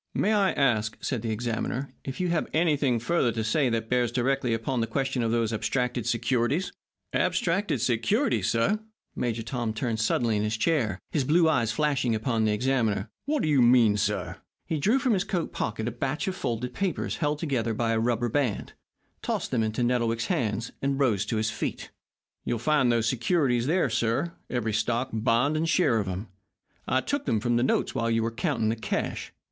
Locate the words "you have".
2.19-2.49